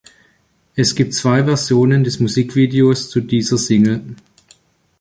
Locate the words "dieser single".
3.21-4.15